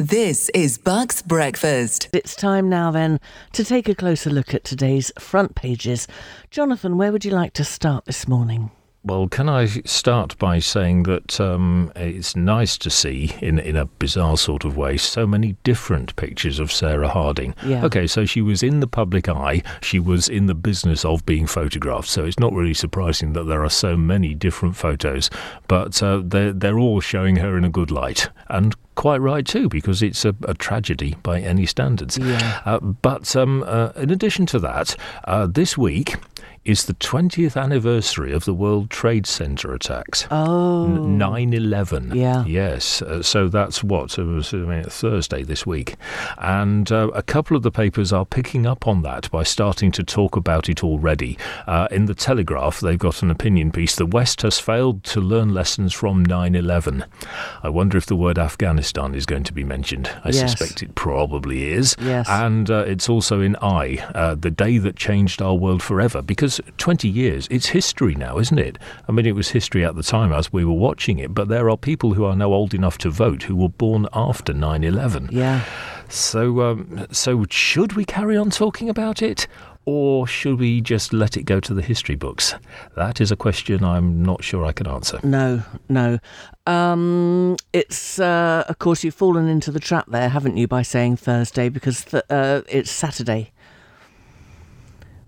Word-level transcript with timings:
This 0.00 0.48
is 0.54 0.78
Bucks 0.78 1.20
Breakfast. 1.20 2.08
It's 2.14 2.34
time 2.34 2.70
now 2.70 2.90
then 2.90 3.20
to 3.52 3.62
take 3.62 3.86
a 3.86 3.94
closer 3.94 4.30
look 4.30 4.54
at 4.54 4.64
today's 4.64 5.12
front 5.18 5.54
pages. 5.54 6.08
Jonathan, 6.50 6.96
where 6.96 7.12
would 7.12 7.26
you 7.26 7.32
like 7.32 7.52
to 7.52 7.64
start 7.64 8.06
this 8.06 8.26
morning? 8.26 8.70
Well, 9.02 9.28
can 9.28 9.48
I 9.48 9.64
start 9.66 10.36
by 10.38 10.58
saying 10.58 11.04
that 11.04 11.40
um, 11.40 11.90
it's 11.96 12.36
nice 12.36 12.76
to 12.78 12.90
see, 12.90 13.34
in 13.40 13.58
in 13.58 13.74
a 13.74 13.86
bizarre 13.86 14.36
sort 14.36 14.66
of 14.66 14.76
way, 14.76 14.98
so 14.98 15.26
many 15.26 15.56
different 15.64 16.14
pictures 16.16 16.58
of 16.58 16.70
Sarah 16.70 17.08
Harding. 17.08 17.54
Yeah. 17.64 17.84
Okay, 17.86 18.06
so 18.06 18.26
she 18.26 18.42
was 18.42 18.62
in 18.62 18.80
the 18.80 18.86
public 18.86 19.26
eye. 19.26 19.62
She 19.80 19.98
was 19.98 20.28
in 20.28 20.46
the 20.46 20.54
business 20.54 21.02
of 21.04 21.24
being 21.24 21.46
photographed. 21.46 22.08
So 22.08 22.26
it's 22.26 22.38
not 22.38 22.52
really 22.52 22.74
surprising 22.74 23.32
that 23.32 23.44
there 23.44 23.64
are 23.64 23.70
so 23.70 23.96
many 23.96 24.34
different 24.34 24.76
photos, 24.76 25.30
but 25.66 26.02
uh, 26.02 26.20
they're 26.22 26.52
they're 26.52 26.78
all 26.78 27.00
showing 27.00 27.36
her 27.36 27.56
in 27.56 27.64
a 27.64 27.70
good 27.70 27.90
light 27.90 28.28
and. 28.48 28.74
Quite 28.96 29.22
right 29.22 29.46
too, 29.46 29.70
because 29.70 30.02
it's 30.02 30.26
a, 30.26 30.34
a 30.44 30.52
tragedy 30.52 31.16
by 31.22 31.40
any 31.40 31.64
standards. 31.64 32.18
Yeah. 32.18 32.60
Uh, 32.66 32.80
but 32.80 33.34
um, 33.34 33.62
uh, 33.62 33.92
in 33.96 34.10
addition 34.10 34.44
to 34.46 34.58
that, 34.58 34.94
uh, 35.24 35.46
this 35.46 35.78
week 35.78 36.16
is 36.62 36.84
the 36.84 36.94
20th 36.94 37.60
anniversary 37.60 38.32
of 38.32 38.44
the 38.44 38.52
World 38.52 38.90
Trade 38.90 39.26
Center 39.26 39.72
attacks. 39.72 40.26
Oh. 40.30 40.86
9 40.86 41.54
11. 41.54 42.14
Yeah. 42.14 42.44
Yes. 42.44 43.00
Uh, 43.00 43.22
so 43.22 43.48
that's 43.48 43.82
what? 43.82 44.18
It 44.18 44.24
was 44.24 44.52
I 44.52 44.58
mean, 44.58 44.82
Thursday 44.84 45.42
this 45.42 45.64
week. 45.66 45.96
And 46.36 46.92
uh, 46.92 47.08
a 47.14 47.22
couple 47.22 47.56
of 47.56 47.62
the 47.62 47.70
papers 47.70 48.12
are 48.12 48.26
picking 48.26 48.66
up 48.66 48.86
on 48.86 49.00
that 49.02 49.30
by 49.30 49.42
starting 49.42 49.90
to 49.92 50.02
talk 50.04 50.36
about 50.36 50.68
it 50.68 50.84
already. 50.84 51.38
Uh, 51.66 51.88
in 51.90 52.04
The 52.04 52.14
Telegraph, 52.14 52.80
they've 52.80 52.98
got 52.98 53.22
an 53.22 53.30
opinion 53.30 53.72
piece 53.72 53.96
The 53.96 54.04
West 54.06 54.42
has 54.42 54.58
failed 54.58 55.02
to 55.04 55.20
learn 55.20 55.54
lessons 55.54 55.94
from 55.94 56.22
9 56.24 56.54
11. 56.54 57.04
I 57.62 57.70
wonder 57.70 57.96
if 57.96 58.04
the 58.04 58.16
word 58.16 58.38
Afghanistan 58.38 59.14
is 59.14 59.24
going 59.24 59.44
to 59.44 59.54
be 59.54 59.64
mentioned. 59.64 60.10
I 60.24 60.30
Yes. 60.30 60.52
suspect 60.58 60.82
it 60.82 60.94
probably 60.94 61.70
is. 61.72 61.96
Yes. 62.00 62.28
And 62.28 62.70
uh, 62.70 62.84
it's 62.86 63.08
also 63.08 63.40
in 63.40 63.56
I, 63.62 63.96
uh, 64.14 64.34
the 64.34 64.50
day 64.50 64.76
that 64.78 64.96
changed 64.96 65.40
our 65.40 65.54
world 65.54 65.82
forever. 65.82 66.20
Because 66.20 66.49
20 66.78 67.08
years, 67.08 67.46
it's 67.50 67.66
history 67.66 68.14
now, 68.14 68.38
isn't 68.38 68.58
it? 68.58 68.78
I 69.06 69.12
mean, 69.12 69.26
it 69.26 69.34
was 69.34 69.50
history 69.50 69.84
at 69.84 69.94
the 69.94 70.02
time 70.02 70.32
as 70.32 70.52
we 70.52 70.64
were 70.64 70.72
watching 70.72 71.18
it, 71.18 71.34
but 71.34 71.48
there 71.48 71.70
are 71.70 71.76
people 71.76 72.14
who 72.14 72.24
are 72.24 72.34
now 72.34 72.52
old 72.52 72.74
enough 72.74 72.98
to 72.98 73.10
vote 73.10 73.44
who 73.44 73.54
were 73.54 73.68
born 73.68 74.08
after 74.12 74.52
9 74.52 74.82
11. 74.82 75.28
Yeah. 75.30 75.64
So, 76.08 76.62
um, 76.62 77.06
so 77.12 77.44
should 77.50 77.92
we 77.92 78.04
carry 78.04 78.36
on 78.36 78.50
talking 78.50 78.88
about 78.88 79.22
it? 79.22 79.46
Or 79.86 80.26
should 80.26 80.58
we 80.58 80.80
just 80.80 81.12
let 81.12 81.36
it 81.36 81.44
go 81.44 81.58
to 81.60 81.72
the 81.72 81.82
history 81.82 82.14
books? 82.14 82.54
That 82.96 83.20
is 83.20 83.32
a 83.32 83.36
question 83.36 83.82
I'm 83.82 84.22
not 84.22 84.44
sure 84.44 84.64
I 84.64 84.72
can 84.72 84.86
answer. 84.86 85.18
No, 85.22 85.62
no. 85.88 86.18
Um, 86.66 87.56
it's, 87.72 88.18
uh, 88.18 88.64
of 88.68 88.78
course, 88.78 89.02
you've 89.02 89.14
fallen 89.14 89.48
into 89.48 89.70
the 89.70 89.80
trap 89.80 90.06
there, 90.08 90.28
haven't 90.28 90.56
you, 90.56 90.68
by 90.68 90.82
saying 90.82 91.16
Thursday 91.16 91.68
because 91.68 92.04
th- 92.04 92.24
uh, 92.28 92.62
it's 92.68 92.90
Saturday. 92.90 93.52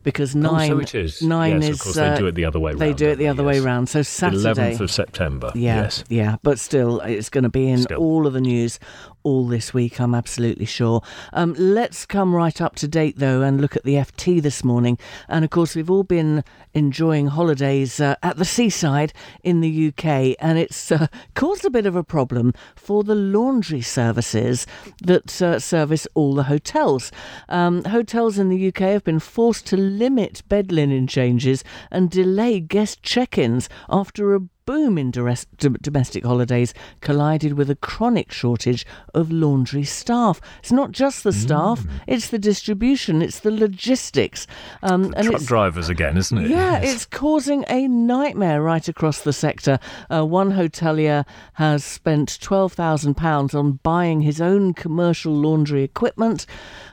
Because 0.03 0.35
nine, 0.35 0.71
oh, 0.73 0.75
so 0.77 0.81
it 0.81 0.95
is. 0.97 1.23
nine 1.23 1.63
yes, 1.63 1.71
is. 1.71 1.77
of 1.77 1.81
course, 1.81 1.97
uh, 1.97 2.11
they 2.15 2.19
do 2.19 2.27
it 2.27 2.35
the 2.35 2.45
other 2.45 2.59
way 2.59 2.73
round. 2.73 2.81
They 2.81 2.93
do 2.93 3.09
it 3.11 3.17
the 3.17 3.29
other 3.29 3.45
way 3.45 3.55
Yes. 3.55 3.65
round. 3.65 3.89
So 3.89 4.03
Saturday. 4.03 4.43
11th 4.43 4.81
of 4.81 4.91
September. 4.91 5.53
Yeah, 5.55 5.83
Yes. 5.83 6.05
yeah, 6.09 6.37
but 6.43 6.59
still, 6.59 7.01
it's 7.01 7.29
going 7.29 7.45
to 7.45 7.51
be 7.51 7.69
in 7.69 7.83
Still. 7.83 7.99
all 8.01 8.27
of 8.27 8.33
the 8.33 8.41
news 8.41 8.79
all 9.23 9.47
this 9.47 9.73
week. 9.73 10.01
I'm 10.01 10.15
absolutely 10.15 10.67
sure. 10.67 11.03
Um, 11.33 11.55
let's 11.59 12.07
come 12.07 12.35
right 12.35 12.61
up 12.61 12.75
to 12.77 12.89
date 12.89 13.19
though 13.19 13.43
and 13.43 13.61
look 13.61 13.77
at 13.77 13.85
the 13.85 13.95
FT 13.95 14.43
this 14.43 14.65
morning. 14.65 14.99
And 15.29 15.45
of 15.45 15.51
course, 15.51 15.75
we've 15.75 15.91
all 15.91 16.05
been 16.05 16.45
enjoying 16.75 17.29
holidays 17.29 18.01
uh, 18.01 18.17
at 18.23 18.37
the 18.37 18.45
seaside 18.45 19.13
in 19.43 19.61
the 19.61 19.89
UK, 19.89 20.37
and 20.41 20.59
it's 20.59 20.91
uh, 20.91 21.07
caused 21.35 21.65
a 21.65 21.71
bit 21.71 21.87
of 21.87 21.97
a 21.97 22.05
problem 22.05 22.53
for 22.75 23.05
the 23.05 23.15
laundry 23.15 23.81
services 23.81 24.67
that 25.03 25.41
uh, 25.43 25.59
service 25.59 26.07
all 26.15 26.35
the 26.35 26.45
hotels. 26.45 27.13
Um, 27.49 27.85
hotels 27.85 28.39
in 28.39 28.49
the 28.49 28.69
UK 28.69 28.81
have 28.81 29.05
been 29.05 29.19
forced 29.19 29.67
to 29.67 29.77
limit 29.77 30.43
bed 30.49 30.73
linen 30.73 31.07
changes 31.07 31.65
and 31.91 32.11
delay 32.11 32.61
guest 32.61 33.03
check-ins 33.03 33.69
after 33.89 34.35
a 34.35 34.41
boom 34.65 34.99
in 34.99 35.11
domestic 35.11 36.25
holidays 36.25 36.73
collided 37.01 37.55
with 37.55 37.71
a 37.71 37.77
chronic 37.77 38.31
shortage 38.33 38.87
of 39.15 39.31
laundry 39.31 39.85
staff. 39.85 40.41
It's 40.61 40.73
not 40.73 40.93
just 40.93 41.25
the 41.25 41.33
staff, 41.33 41.85
it's 42.07 42.29
the 42.29 42.39
distribution, 42.39 43.23
it's 43.23 43.41
the 43.41 43.51
logistics. 43.51 44.47
Um, 44.83 45.13
and 45.17 45.27
Truck 45.29 45.43
drivers 45.43 45.89
again, 45.89 46.17
isn't 46.17 46.39
it? 46.39 46.51
yeah, 46.51 46.81
Yes. 46.81 46.95
it's 46.95 47.07
causing 47.07 47.65
a 47.69 47.89
nightmare 47.89 48.63
right 48.63 48.87
across 48.89 49.21
the 49.23 49.33
sector. 49.33 49.79
Uh, 50.11 50.25
one 50.25 50.53
hotelier 50.53 51.25
has 51.55 51.85
spent 51.85 52.29
£12,000 52.41 53.55
on 53.55 53.73
buying 53.83 54.21
his 54.23 54.41
own 54.41 54.75
commercial 54.75 55.33
laundry 55.35 55.83
equipment. 55.83 56.47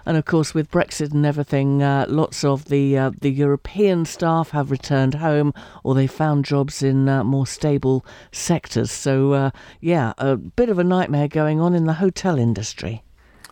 And 0.06 0.18
of 0.18 0.26
course, 0.26 0.54
with 0.54 0.72
Brexit 0.72 1.12
and 1.14 1.26
everything, 1.26 1.84
uh, 1.84 2.06
lots 2.10 2.44
of 2.44 2.66
the, 2.66 2.98
uh, 2.98 3.12
the 3.22 3.30
European 3.32 4.06
staff 4.06 4.50
have 4.52 4.72
returned 4.72 5.16
home 5.16 5.54
or 5.84 5.94
they 5.96 6.08
found 6.08 6.46
jobs 6.46 6.82
in 6.82 7.08
uh, 7.08 7.24
more 7.24 7.46
stable 7.60 8.06
sectors. 8.32 8.90
So, 8.90 9.34
uh, 9.34 9.52
yeah, 9.82 10.14
a 10.18 10.38
bit 10.38 10.70
of 10.70 10.80
a 10.80 10.84
nightmare 10.84 11.28
going 11.28 11.60
on 11.60 11.74
in 11.74 11.86
the 11.86 11.94
hotel 11.94 12.40
industry. 12.40 13.04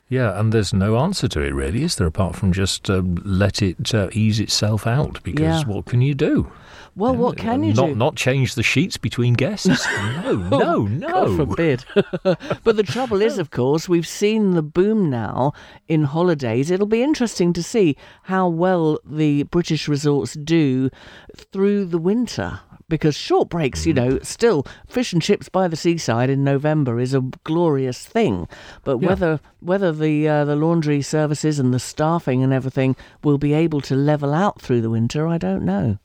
Yeah, 0.10 0.40
and 0.40 0.54
there's 0.54 0.74
no 0.74 0.98
answer 0.98 1.28
to 1.28 1.42
it 1.42 1.54
really, 1.54 1.84
is 1.84 1.98
there? 1.98 2.08
Apart 2.08 2.38
from 2.38 2.54
just 2.54 2.90
uh, 2.90 3.02
let 3.26 3.62
it 3.62 3.94
uh, 3.94 4.08
ease 4.14 4.40
itself 4.40 4.88
out, 4.88 5.22
because 5.24 5.42
Yeah. 5.44 5.64
what 5.66 5.86
can 5.86 6.02
you 6.02 6.16
do? 6.16 6.50
Well, 6.96 7.14
what 7.14 7.38
can 7.38 7.62
you 7.64 7.74
not, 7.74 7.86
do? 7.88 7.96
Not 7.96 8.16
change 8.16 8.56
the 8.56 8.64
sheets 8.64 8.98
between 8.98 9.34
guests? 9.36 9.68
no, 10.24 10.32
no, 10.34 10.82
no. 10.88 11.08
God 11.10 11.36
forbid. 11.38 11.86
but 12.24 12.76
the 12.76 12.84
trouble 12.84 13.22
is, 13.22 13.38
of 13.38 13.52
course, 13.52 13.88
we've 13.88 14.08
seen 14.08 14.56
the 14.56 14.64
boom 14.64 15.10
now 15.10 15.52
in 15.88 16.06
holidays. 16.06 16.72
It'll 16.72 16.88
be 16.88 17.04
interesting 17.04 17.54
to 17.54 17.62
see 17.62 17.98
how 18.24 18.48
well 18.48 18.98
the 19.06 19.44
British 19.44 19.88
resorts 19.88 20.34
do 20.34 20.90
through 21.36 21.86
the 21.86 22.00
winter. 22.00 22.62
Because 22.90 23.16
short 23.16 23.50
breaks, 23.50 23.86
you 23.86 23.94
know, 23.94 24.18
still 24.20 24.66
fish 24.88 25.12
and 25.12 25.22
chips 25.22 25.50
by 25.50 25.68
the 25.68 25.76
seaside 25.76 26.30
in 26.30 26.46
November 26.46 27.02
is 27.02 27.14
a 27.14 27.20
glorious 27.44 28.06
thing. 28.06 28.48
But 28.86 29.00
Yeah. 29.02 29.08
whether 29.10 29.40
whether 29.60 29.92
the 29.92 30.28
uh, 30.28 30.46
the 30.46 30.56
laundry 30.56 31.02
services 31.02 31.60
and 31.60 31.74
the 31.74 31.80
staffing 31.80 32.42
and 32.44 32.54
everything 32.54 32.96
will 33.26 33.38
be 33.38 33.54
able 33.54 33.82
to 33.82 33.96
level 33.96 34.34
out 34.34 34.62
through 34.62 34.80
the 34.82 34.90
winter, 34.90 35.28
I 35.28 35.38
don't 35.38 35.66
know. 35.66 35.98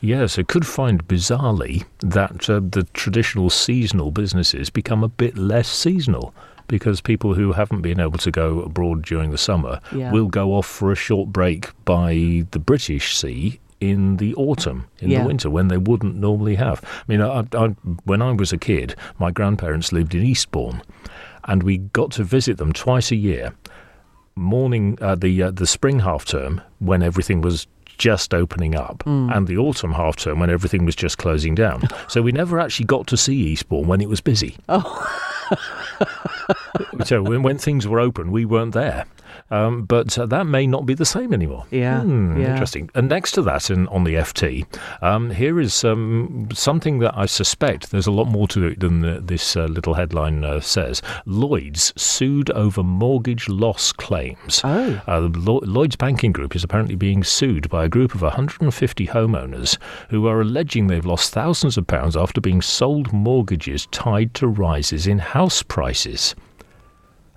Yes, 0.00 0.38
I 0.38 0.44
could 0.44 0.66
find 0.66 1.06
bizarrely 1.06 1.84
that 1.98 2.48
uh, 2.48 2.60
the 2.62 2.84
traditional 2.94 3.50
seasonal 3.50 4.10
businesses 4.10 4.70
become 4.70 5.04
a 5.04 5.08
bit 5.08 5.36
less 5.36 5.68
seasonal 5.68 6.32
because 6.68 7.00
people 7.02 7.34
who 7.34 7.52
haven't 7.52 7.82
been 7.82 8.00
able 8.00 8.18
to 8.18 8.30
go 8.30 8.60
abroad 8.62 9.02
during 9.02 9.30
the 9.30 9.38
summer 9.38 9.78
Yeah. 9.92 10.10
will 10.12 10.28
go 10.28 10.54
off 10.54 10.66
for 10.66 10.90
a 10.90 10.94
short 10.96 11.30
break 11.34 11.70
by 11.84 12.46
the 12.52 12.58
British 12.60 13.14
Sea 13.16 13.58
in 13.80 14.16
the 14.16 14.34
autumn, 14.34 14.86
in 15.00 15.10
Yeah. 15.10 15.20
the 15.22 15.26
winter, 15.26 15.50
when 15.50 15.68
they 15.68 15.78
wouldn't 15.78 16.16
normally 16.16 16.56
have. 16.56 16.82
I 16.84 17.02
mean, 17.12 17.20
I, 17.20 17.44
I, 17.54 17.66
when 18.04 18.22
I 18.22 18.32
was 18.32 18.52
a 18.52 18.58
kid, 18.58 18.94
my 19.18 19.30
grandparents 19.30 19.92
lived 19.92 20.14
in 20.14 20.24
Eastbourne, 20.24 20.82
and 21.44 21.62
we 21.62 21.78
got 21.78 22.10
to 22.12 22.24
visit 22.24 22.56
them 22.58 22.72
twice 22.72 23.10
a 23.10 23.16
year. 23.16 23.54
Morning, 24.34 24.98
uh, 25.00 25.14
the 25.16 25.42
uh, 25.44 25.50
the 25.50 25.66
spring 25.66 26.00
half 26.00 26.24
term 26.24 26.60
when 26.78 27.02
everything 27.02 27.40
was 27.40 27.66
just 27.98 28.32
opening 28.32 28.76
up, 28.76 29.02
and 29.06 29.48
the 29.48 29.56
autumn 29.58 29.92
half 29.92 30.14
term 30.14 30.38
when 30.38 30.50
everything 30.50 30.84
was 30.84 30.94
just 30.94 31.18
closing 31.18 31.56
down. 31.56 31.82
so 32.08 32.22
we 32.22 32.30
never 32.30 32.60
actually 32.60 32.86
got 32.86 33.08
to 33.08 33.16
see 33.16 33.34
Eastbourne 33.34 33.88
when 33.88 34.00
it 34.00 34.08
was 34.08 34.20
busy. 34.20 34.56
Oh. 34.68 35.04
so 37.04 37.22
when, 37.22 37.42
when 37.42 37.58
things 37.58 37.88
were 37.88 37.98
open, 38.00 38.30
we 38.30 38.44
weren't 38.44 38.74
there. 38.74 39.06
Um, 39.50 39.84
but 39.84 40.18
uh, 40.18 40.26
that 40.26 40.44
may 40.46 40.66
not 40.66 40.86
be 40.86 40.94
the 40.94 41.04
same 41.04 41.32
anymore. 41.32 41.66
Yeah, 41.70 42.02
Hmm, 42.02 42.40
yeah. 42.40 42.52
Interesting. 42.52 42.90
And 42.94 43.08
next 43.08 43.32
to 43.32 43.42
that, 43.42 43.70
in, 43.70 43.86
on 43.88 44.04
the 44.04 44.14
FT, 44.14 44.66
um, 45.02 45.30
here 45.30 45.60
is 45.60 45.84
um, 45.84 46.48
something 46.52 46.98
that 47.00 47.16
I 47.16 47.26
suspect 47.26 47.90
there's 47.90 48.06
a 48.06 48.12
lot 48.12 48.26
more 48.26 48.48
to 48.48 48.66
it 48.66 48.80
than 48.80 49.00
the, 49.00 49.20
this 49.20 49.56
uh, 49.56 49.64
little 49.64 49.94
headline 49.94 50.44
uh, 50.44 50.60
says. 50.60 51.02
Lloyd's 51.26 51.92
sued 52.00 52.50
over 52.50 52.82
mortgage 52.82 53.48
loss 53.48 53.92
claims. 53.92 54.60
Oh. 54.64 55.00
Uh, 55.06 55.20
the 55.20 55.38
Lo- 55.38 55.60
Lloyd's 55.64 55.96
Banking 55.96 56.32
Group 56.32 56.54
is 56.56 56.64
apparently 56.64 56.94
being 56.96 57.22
sued 57.24 57.68
by 57.68 57.84
a 57.84 57.88
group 57.88 58.14
of 58.14 58.22
150 58.22 59.06
homeowners 59.08 59.78
who 60.10 60.26
are 60.26 60.40
alleging 60.40 60.86
they've 60.86 61.04
lost 61.06 61.32
thousands 61.32 61.76
of 61.76 61.86
pounds 61.86 62.16
after 62.16 62.40
being 62.40 62.60
sold 62.62 63.12
mortgages 63.12 63.86
tied 63.90 64.34
to 64.34 64.46
rises 64.48 65.06
in 65.06 65.18
house 65.18 65.62
prices. 65.62 66.34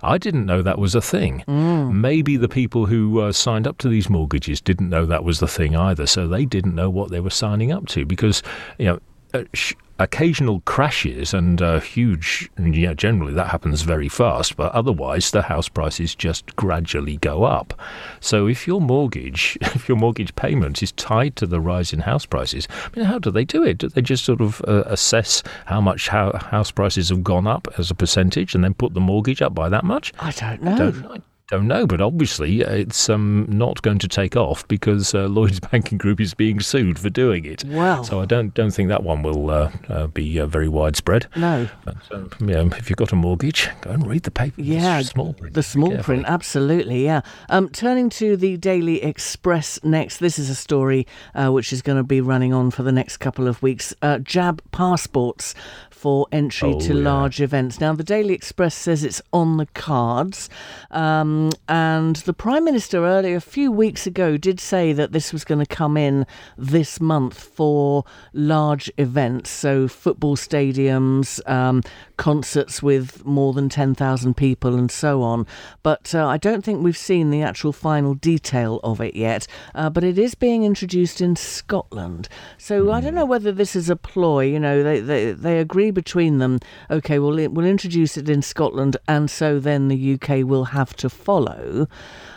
I 0.02 0.18
didn't 0.18 0.46
know 0.46 0.62
that 0.62 0.78
was 0.78 0.94
a 0.94 1.00
thing. 1.00 1.44
Maybe 1.46 2.36
the 2.36 2.48
people 2.48 2.86
who 2.86 3.20
uh, 3.20 3.32
signed 3.32 3.66
up 3.66 3.78
to 3.78 3.88
these 3.88 4.10
mortgages 4.10 4.60
didn't 4.60 4.88
know 4.88 5.06
that 5.06 5.22
was 5.24 5.38
the 5.38 5.46
thing 5.48 5.76
either, 5.76 6.06
so 6.06 6.26
they 6.26 6.44
didn't 6.44 6.74
know 6.74 6.90
what 6.90 7.10
they 7.10 7.20
were 7.20 7.30
signing 7.30 7.70
up 7.70 7.86
to 7.88 8.04
because, 8.04 8.42
you 8.78 8.86
know, 8.86 8.98
uh, 9.34 9.44
sh- 9.54 9.74
occasional 10.02 10.60
crashes 10.60 11.32
and 11.32 11.62
uh, 11.62 11.80
huge, 11.80 12.50
yeah, 12.58 12.94
generally 12.94 13.32
that 13.34 13.48
happens 13.48 13.82
very 13.82 14.08
fast, 14.08 14.56
but 14.56 14.72
otherwise 14.72 15.30
the 15.30 15.42
house 15.42 15.68
prices 15.68 16.14
just 16.14 16.54
gradually 16.56 17.16
go 17.18 17.44
up. 17.44 17.78
So 18.20 18.46
if 18.48 18.66
your 18.66 18.80
mortgage, 18.80 19.56
if 19.60 19.88
your 19.88 19.96
mortgage 19.96 20.34
payment 20.34 20.82
is 20.82 20.92
tied 20.92 21.36
to 21.36 21.46
the 21.46 21.60
rise 21.60 21.92
in 21.92 22.00
house 22.00 22.26
prices, 22.26 22.66
I 22.70 22.98
mean, 22.98 23.06
how 23.06 23.18
do 23.18 23.30
they 23.30 23.44
do 23.44 23.62
it? 23.62 23.78
Do 23.78 23.88
they 23.88 24.02
just 24.02 24.24
sort 24.24 24.40
of 24.40 24.60
uh, 24.66 24.84
assess 24.86 25.42
how 25.66 25.80
much 25.80 26.08
how 26.08 26.32
house 26.32 26.70
prices 26.70 27.08
have 27.10 27.22
gone 27.22 27.46
up 27.46 27.68
as 27.78 27.90
a 27.90 27.94
percentage 27.94 28.54
and 28.54 28.64
then 28.64 28.74
put 28.74 28.94
the 28.94 29.00
mortgage 29.00 29.40
up 29.40 29.54
by 29.54 29.68
that 29.68 29.84
much? 29.84 30.12
I 30.18 30.32
don't 30.32 30.62
know. 30.62 30.76
Don't, 30.76 31.24
don't 31.52 31.66
know, 31.66 31.86
but 31.86 32.00
obviously 32.00 32.64
uh, 32.64 32.72
it's 32.72 33.10
um, 33.10 33.44
not 33.46 33.82
going 33.82 33.98
to 33.98 34.08
take 34.08 34.36
off 34.36 34.66
because 34.68 35.14
uh, 35.14 35.26
Lloyd's 35.26 35.60
Banking 35.70 35.98
Group 35.98 36.18
is 36.18 36.32
being 36.32 36.60
sued 36.60 36.98
for 36.98 37.10
doing 37.10 37.44
it. 37.44 37.62
Well. 37.66 38.04
so 38.04 38.22
I 38.22 38.24
don't 38.24 38.54
don't 38.54 38.70
think 38.70 38.88
that 38.88 39.02
one 39.02 39.22
will 39.22 39.50
uh, 39.50 39.70
uh, 39.88 40.06
be 40.06 40.40
uh, 40.40 40.46
very 40.46 40.68
widespread. 40.68 41.26
No. 41.36 41.68
But, 41.84 41.96
um, 42.10 42.30
yeah, 42.40 42.64
if 42.78 42.88
you've 42.88 42.96
got 42.96 43.12
a 43.12 43.16
mortgage, 43.16 43.68
go 43.82 43.90
and 43.90 44.06
read 44.06 44.22
the 44.22 44.30
paper. 44.30 44.62
Yeah, 44.62 44.98
the 44.98 45.04
small 45.04 45.34
print. 45.34 45.54
The 45.54 45.62
small 45.62 45.98
print, 45.98 46.24
absolutely, 46.26 47.04
yeah. 47.04 47.20
Um, 47.50 47.68
turning 47.68 48.08
to 48.10 48.34
the 48.38 48.56
Daily 48.56 49.02
Express 49.02 49.78
next, 49.84 50.18
this 50.18 50.38
is 50.38 50.48
a 50.48 50.54
story 50.54 51.06
uh, 51.34 51.50
which 51.50 51.70
is 51.70 51.82
going 51.82 51.98
to 51.98 52.04
be 52.04 52.22
running 52.22 52.54
on 52.54 52.70
for 52.70 52.82
the 52.82 52.92
next 52.92 53.18
couple 53.18 53.46
of 53.46 53.60
weeks. 53.62 53.94
Uh, 54.00 54.18
jab 54.20 54.62
passports 54.72 55.54
for 56.02 56.26
entry 56.32 56.72
Oh, 56.74 56.80
to 56.80 56.94
yeah. 56.94 57.04
large 57.04 57.40
events. 57.40 57.78
Now, 57.80 57.92
the 57.94 58.02
Daily 58.02 58.34
Express 58.34 58.74
says 58.74 59.04
it's 59.04 59.22
on 59.32 59.56
the 59.58 59.66
cards, 59.66 60.50
um, 60.90 61.52
and 61.68 62.16
the 62.16 62.32
Prime 62.32 62.64
Minister 62.64 63.06
earlier, 63.06 63.36
a 63.36 63.40
few 63.40 63.70
weeks 63.70 64.04
ago, 64.04 64.36
did 64.36 64.58
say 64.58 64.92
that 64.92 65.12
this 65.12 65.32
was 65.32 65.44
going 65.44 65.60
to 65.64 65.76
come 65.76 65.96
in 65.96 66.26
this 66.58 67.00
month 67.00 67.38
for 67.38 68.04
large 68.32 68.90
events, 68.98 69.48
so 69.50 69.86
football 69.86 70.36
stadiums, 70.36 71.38
um, 71.48 71.82
concerts 72.16 72.82
with 72.82 73.24
more 73.24 73.52
than 73.52 73.68
10,000 73.68 74.36
people, 74.36 74.74
and 74.74 74.90
so 74.90 75.22
on. 75.22 75.46
But 75.84 76.14
uh, 76.16 76.26
I 76.26 76.36
don't 76.36 76.64
think 76.64 76.82
we've 76.82 76.96
seen 76.96 77.30
the 77.30 77.42
actual 77.42 77.72
final 77.72 78.14
detail 78.14 78.80
of 78.82 79.00
it 79.00 79.14
yet. 79.14 79.46
Uh, 79.74 79.88
but 79.88 80.02
it 80.02 80.18
is 80.18 80.34
being 80.34 80.64
introduced 80.64 81.20
in 81.20 81.36
Scotland. 81.36 82.28
So 82.58 82.90
I 82.90 83.00
don't 83.00 83.14
know 83.14 83.24
whether 83.24 83.52
this 83.52 83.76
is 83.76 83.88
a 83.88 83.94
ploy. 83.96 84.46
You 84.46 84.58
know, 84.58 84.82
they, 84.82 84.98
they, 84.98 85.30
they 85.32 85.58
agree 85.60 85.91
between 85.92 86.38
them, 86.38 86.58
okay, 86.90 87.18
well, 87.18 87.32
we'll 87.50 87.66
introduce 87.66 88.16
it 88.16 88.28
in 88.28 88.42
Scotland, 88.42 88.96
and 89.06 89.30
so 89.30 89.58
then 89.58 89.88
the 89.88 90.14
UK 90.14 90.46
will 90.46 90.64
have 90.66 90.94
to 90.96 91.08
follow. 91.08 91.88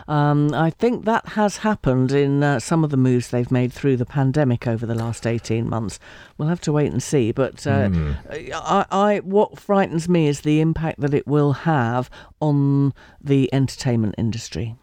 Um, 0.08 0.54
I 0.54 0.70
think 0.70 1.06
that 1.06 1.30
has 1.30 1.58
happened 1.58 2.12
in 2.12 2.44
uh, 2.44 2.60
some 2.60 2.84
of 2.84 2.92
the 2.92 2.98
moves 2.98 3.30
they've 3.30 3.52
made 3.52 3.74
through 3.74 3.98
the 3.98 4.06
pandemic 4.06 4.68
over 4.68 4.86
the 4.86 4.96
last 4.96 5.26
18 5.26 5.68
months. 5.68 6.00
We'll 6.38 6.48
have 6.48 6.62
to 6.62 6.72
wait 6.72 6.92
and 6.92 7.02
see. 7.02 7.32
But 7.32 7.66
uh, 7.66 7.90
I, 8.30 8.86
I, 8.92 9.20
what 9.24 9.60
frightens 9.60 10.08
me 10.08 10.28
is 10.28 10.42
the 10.42 10.62
impact 10.62 11.02
that 11.02 11.14
it 11.14 11.26
will 11.26 11.54
have 11.54 12.10
on 12.40 12.94
the 13.20 13.52
entertainment 13.54 14.16
industry. 14.18 14.76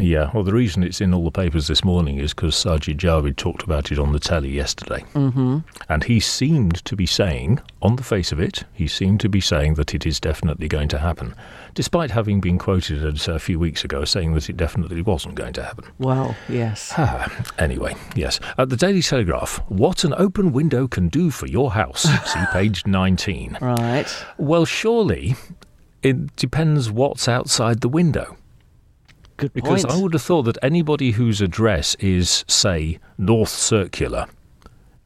Yeah, 0.00 0.30
well, 0.32 0.44
the 0.44 0.52
reason 0.52 0.82
it's 0.82 1.00
in 1.00 1.14
all 1.14 1.24
the 1.24 1.30
papers 1.30 1.66
this 1.66 1.84
morning 1.84 2.18
is 2.18 2.34
because 2.34 2.54
Sajid 2.54 2.96
Javid 2.96 3.36
talked 3.36 3.62
about 3.62 3.92
it 3.92 3.98
on 3.98 4.12
the 4.12 4.18
telly 4.18 4.50
yesterday. 4.50 5.04
Mm-hmm. 5.14 5.58
And 5.88 6.04
he 6.04 6.20
seemed 6.20 6.84
to 6.84 6.96
be 6.96 7.06
saying, 7.06 7.60
on 7.82 7.96
the 7.96 8.02
face 8.02 8.32
of 8.32 8.40
it, 8.40 8.64
he 8.72 8.88
seemed 8.88 9.20
to 9.20 9.28
be 9.28 9.40
saying 9.40 9.74
that 9.74 9.94
it 9.94 10.06
is 10.06 10.20
definitely 10.20 10.68
going 10.68 10.88
to 10.88 10.98
happen, 10.98 11.34
despite 11.74 12.10
having 12.10 12.40
been 12.40 12.58
quoted 12.58 13.04
at, 13.04 13.28
a 13.28 13.38
few 13.38 13.58
weeks 13.58 13.84
ago 13.84 14.04
saying 14.04 14.34
that 14.34 14.48
it 14.48 14.56
definitely 14.56 15.02
wasn't 15.02 15.34
going 15.34 15.52
to 15.54 15.62
happen. 15.62 15.84
Well, 15.98 16.36
yes. 16.48 16.92
Ah, 16.96 17.30
anyway, 17.58 17.94
yes. 18.14 18.40
At 18.58 18.68
the 18.70 18.76
Daily 18.76 19.02
Telegraph, 19.02 19.58
what 19.68 20.04
an 20.04 20.14
open 20.16 20.52
window 20.52 20.88
can 20.88 21.08
do 21.08 21.30
for 21.30 21.46
your 21.46 21.72
house. 21.72 22.02
See 22.32 22.44
page 22.52 22.86
19. 22.86 23.58
Right. 23.60 24.24
Well, 24.38 24.64
surely 24.64 25.36
it 26.02 26.34
depends 26.36 26.90
what's 26.90 27.28
outside 27.28 27.80
the 27.80 27.88
window. 27.88 28.36
Good 29.40 29.54
Because 29.54 29.84
point. 29.86 29.96
I 29.96 30.02
would 30.02 30.12
have 30.12 30.20
thought 30.20 30.42
that 30.42 30.58
anybody 30.62 31.12
whose 31.12 31.40
address 31.40 31.94
is, 31.94 32.44
say, 32.46 32.98
North 33.16 33.48
Circular, 33.48 34.26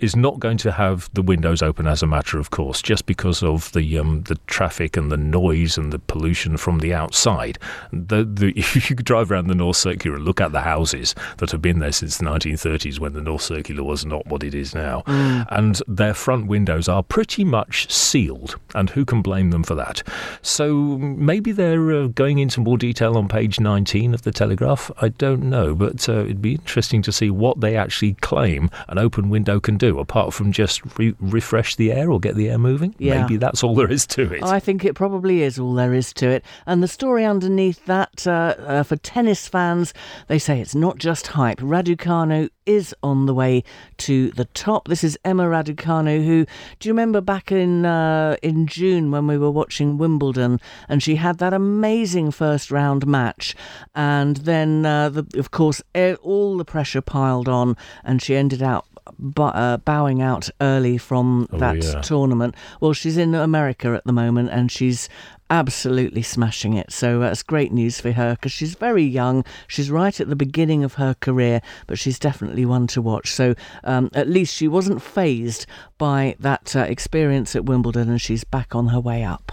is 0.05 0.15
not 0.15 0.39
going 0.39 0.59
to 0.59 0.71
have 0.71 1.11
the 1.15 1.23
windows 1.23 1.63
open 1.63 1.87
as 1.87 2.03
a 2.03 2.07
matter 2.07 2.39
of 2.39 2.51
course, 2.51 2.83
just 2.83 3.07
because 3.07 3.43
of 3.43 3.73
the 3.73 3.99
um, 3.99 4.23
the 4.23 4.37
traffic 4.47 4.97
and 4.97 5.11
the 5.11 5.17
noise 5.17 5.79
and 5.79 5.93
the 5.93 5.99
pollution 5.99 6.57
from 6.57 6.79
the 6.79 6.93
outside. 6.93 7.59
The, 7.93 8.25
the, 8.25 8.53
if 8.57 8.89
you 8.91 8.97
could 8.97 9.07
drive 9.07 9.33
around 9.33 9.49
the 9.49 9.55
North 9.55 9.79
Circular 9.79 10.17
and 10.17 10.25
look 10.25 10.41
at 10.41 10.53
the 10.53 10.61
houses 10.61 11.15
that 11.39 11.51
have 11.51 11.63
been 11.63 11.79
there 11.79 11.93
since 11.93 12.19
the 12.19 12.25
1930s, 12.27 13.01
when 13.01 13.15
the 13.15 13.23
North 13.23 13.43
Circular 13.43 13.83
was 13.83 14.05
not 14.05 14.27
what 14.27 14.45
it 14.45 14.55
is 14.55 14.75
now, 14.75 15.03
and 15.07 15.81
their 15.89 16.15
front 16.15 16.47
windows 16.47 16.89
are 16.89 17.03
pretty 17.03 17.45
much 17.45 17.91
sealed, 17.91 18.57
and 18.75 18.91
who 18.91 19.05
can 19.05 19.23
blame 19.23 19.51
them 19.51 19.63
for 19.63 19.75
that? 19.75 20.03
So 20.43 20.99
maybe 20.99 21.53
they're 21.53 21.93
uh, 21.93 22.07
going 22.09 22.39
into 22.39 22.61
more 22.61 22.77
detail 22.79 23.17
on 23.17 23.29
page 23.29 23.59
19 23.59 24.13
of 24.13 24.23
the 24.23 24.33
Telegraph. 24.33 24.91
I 25.01 25.09
don't 25.09 25.45
know, 25.45 25.75
but 25.75 26.09
uh, 26.09 26.25
it'd 26.25 26.43
be 26.43 26.53
interesting 26.53 27.01
to 27.03 27.13
see 27.13 27.31
what 27.31 27.61
they 27.61 27.77
actually 27.77 28.15
claim 28.15 28.71
an 28.89 28.99
open 28.99 29.31
window 29.31 29.61
can 29.61 29.79
do, 29.79 29.94
apart 29.99 30.35
from 30.35 30.53
just 30.53 30.83
re- 30.99 31.15
refresh 31.21 31.77
the 31.77 31.93
air 31.93 32.11
or 32.11 32.21
get 32.21 32.37
the 32.37 32.49
air 32.51 32.59
moving. 32.59 32.95
Yeah. 32.99 33.23
Maybe 33.23 33.37
that's 33.37 33.63
all 33.63 33.75
there 33.75 33.91
is 33.91 34.07
to 34.09 34.33
it. 34.33 34.43
I 34.43 34.61
think 34.61 34.85
it 34.85 34.95
probably 34.95 35.43
is 35.43 35.59
all 35.59 35.75
there 35.75 35.95
is 35.95 36.13
to 36.15 36.29
it. 36.29 36.45
And 36.67 36.83
the 36.83 36.89
story 36.89 37.25
underneath 37.25 37.85
that, 37.87 38.27
uh, 38.27 38.55
uh, 38.59 38.83
for 38.83 38.97
tennis 38.97 39.49
fans, 39.49 39.95
they 40.29 40.39
say 40.39 40.61
it's 40.61 40.75
not 40.75 40.99
just 40.99 41.29
hype. 41.29 41.59
Raducanu 41.59 42.49
is 42.67 42.95
on 43.03 43.27
the 43.27 43.35
way 43.35 43.63
to 43.99 44.31
the 44.33 44.47
top. 44.47 44.89
This 44.89 45.05
is 45.05 45.19
Emma 45.25 45.45
Raducanu, 45.45 46.25
who 46.25 46.47
do 46.79 46.89
you 46.89 46.93
remember 46.93 47.21
back 47.21 47.53
in 47.53 47.85
uh, 47.85 48.37
in 48.43 48.67
June 48.67 49.11
when 49.11 49.27
we 49.27 49.37
were 49.39 49.51
watching 49.51 49.99
Wimbledon, 49.99 50.61
and 50.89 51.03
she 51.03 51.17
had 51.17 51.39
that 51.39 51.53
amazing 51.53 52.31
first 52.31 52.71
round 52.71 53.07
match, 53.07 53.55
and 53.95 54.39
then 54.39 54.87
uh, 54.87 55.09
the, 55.11 55.27
of 55.39 55.51
course 55.51 55.83
all 56.23 56.57
the 56.57 56.65
pressure 56.65 57.01
piled 57.01 57.49
on, 57.49 57.77
and 58.03 58.23
she 58.23 58.35
ended 58.35 58.63
out. 58.63 58.87
Bu- 59.19 59.43
uh, 59.43 59.77
bowing 59.79 60.23
out 60.23 60.49
early 60.61 60.97
from 60.99 61.47
Oh, 61.53 61.59
that 61.59 61.77
yeah. 61.83 62.01
tournament. 62.01 62.55
Well, 62.81 62.93
she's 62.95 63.17
in 63.17 63.35
America 63.35 63.89
at 63.95 64.05
the 64.05 64.13
moment 64.13 64.51
and 64.51 64.71
she's 64.73 65.09
absolutely 65.51 66.23
smashing 66.23 66.73
it. 66.75 66.91
So 66.91 67.19
that's 67.19 67.43
great 67.43 67.71
news 67.73 68.01
for 68.01 68.13
her 68.13 68.33
because 68.35 68.51
she's 68.53 68.75
very 68.75 69.05
young. 69.05 69.45
She's 69.69 69.91
right 69.91 70.19
at 70.19 70.29
the 70.29 70.37
beginning 70.37 70.83
of 70.85 70.95
her 70.95 71.15
career, 71.21 71.61
but 71.87 71.99
she's 71.99 72.19
definitely 72.19 72.65
one 72.65 72.87
to 72.89 73.03
watch. 73.03 73.31
So 73.31 73.55
um, 73.85 74.11
at 74.15 74.29
least 74.29 74.55
she 74.55 74.69
wasn't 74.69 75.03
fazed 75.03 75.67
by 75.99 76.35
that 76.41 76.75
uh, 76.75 76.81
experience 76.81 77.55
at 77.55 77.67
Wimbledon 77.67 78.09
and 78.09 78.21
she's 78.21 78.43
back 78.45 78.75
on 78.75 78.89
her 78.89 79.01
way 79.01 79.23
up. 79.23 79.53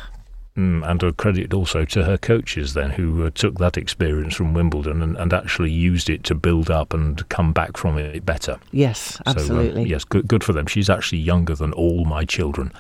Mm, 0.58 0.86
and 0.86 1.02
a 1.02 1.14
credit 1.14 1.54
also 1.54 1.86
to 1.86 2.04
her 2.04 2.18
coaches 2.18 2.74
then, 2.74 2.92
who 2.92 3.26
uh, 3.26 3.30
took 3.34 3.58
that 3.60 3.78
experience 3.78 4.36
from 4.36 4.54
Wimbledon 4.54 5.02
and, 5.02 5.16
and 5.16 5.32
actually 5.32 5.72
used 5.72 6.10
it 6.10 6.26
to 6.26 6.36
build 6.36 6.70
up 6.70 6.94
and 6.94 7.28
come 7.30 7.54
back 7.54 7.78
from 7.78 7.98
it 7.98 8.26
better. 8.26 8.60
Yes, 8.72 9.16
So, 9.16 9.22
um, 9.28 9.38
absolutely. 9.38 9.84
yes, 9.86 10.04
good, 10.04 10.28
good 10.28 10.44
for 10.44 10.52
them. 10.52 10.66
She's 10.68 10.90
actually 10.90 11.20
younger 11.20 11.56
than 11.56 11.72
all 11.72 12.04
my 12.04 12.26
children. 12.26 12.74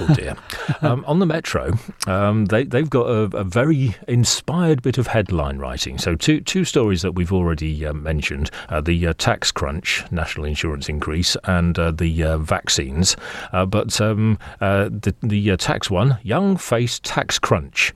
Oh 0.00 0.14
dear. 0.14 0.36
um, 0.82 1.04
on 1.06 1.18
the 1.18 1.26
Metro, 1.26 1.72
um, 2.06 2.46
they, 2.46 2.64
they've 2.64 2.88
got 2.88 3.06
a, 3.06 3.36
a 3.36 3.44
very 3.44 3.94
inspired 4.08 4.82
bit 4.82 4.98
of 4.98 5.06
headline 5.06 5.58
writing. 5.58 5.98
So, 5.98 6.14
two, 6.14 6.40
two 6.40 6.64
stories 6.64 7.02
that 7.02 7.12
we've 7.12 7.32
already 7.32 7.84
uh, 7.84 7.92
mentioned 7.92 8.50
uh, 8.68 8.80
the 8.80 9.08
uh, 9.08 9.14
tax 9.18 9.52
crunch, 9.52 10.04
national 10.10 10.46
insurance 10.46 10.88
increase, 10.88 11.36
and 11.44 11.78
uh, 11.78 11.90
the 11.90 12.22
uh, 12.24 12.38
vaccines. 12.38 13.16
Uh, 13.52 13.66
but 13.66 14.00
um, 14.00 14.38
the, 14.60 15.14
the 15.22 15.56
tax 15.56 15.90
one, 15.90 16.18
young 16.22 16.56
face 16.56 17.00
tax 17.02 17.38
crunch. 17.38 17.92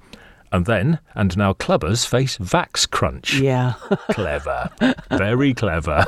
And 0.57 0.65
then, 0.65 1.01
and 1.15 1.37
now 1.37 1.53
clubbers 1.53 2.07
face 2.09 2.39
vax 2.39 2.91
crunch 2.91 3.35
Yeah. 3.35 3.75
clever, 4.13 4.71
very 5.11 5.53
clever. 5.53 6.07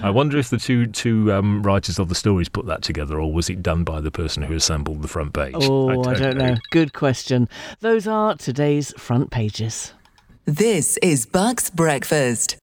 I 0.00 0.10
wonder 0.10 0.38
if 0.38 0.50
the 0.50 0.56
two 0.56 0.86
two 0.86 1.32
um, 1.32 1.64
writers 1.64 1.98
of 1.98 2.08
the 2.08 2.14
stories 2.14 2.48
put 2.48 2.66
that 2.66 2.82
together, 2.82 3.20
or 3.20 3.32
was 3.32 3.50
it 3.50 3.60
done 3.60 3.82
by 3.82 4.00
the 4.00 4.12
person 4.12 4.44
who 4.44 4.54
assembled 4.54 5.02
the 5.02 5.08
front 5.08 5.32
page? 5.32 5.56
oh, 5.56 6.04
I 6.04 6.14
don't 6.14 6.38
know. 6.38 6.54
Good 6.70 6.92
question. 6.92 7.48
Those 7.80 8.06
are 8.06 8.36
today's 8.36 8.92
front 8.96 9.32
pages. 9.32 9.92
This 10.44 10.96
is 11.02 11.26
Bucks 11.26 11.68
Breakfast. 11.68 12.56